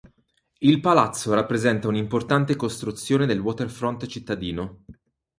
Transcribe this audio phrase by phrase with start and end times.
[0.61, 4.85] Il palazzo rappresenta un importante costruzione del "waterfront" cittadino.